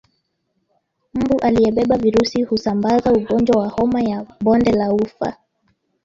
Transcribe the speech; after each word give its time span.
Mbu 1.13 1.39
aliyebeba 1.39 1.97
virusi 1.97 2.43
husambaza 2.43 3.11
ugonjwa 3.13 3.57
wa 3.61 3.67
homa 3.69 4.01
ya 4.01 4.25
bonde 4.41 4.71
la 4.71 4.93
ufa 4.93 5.37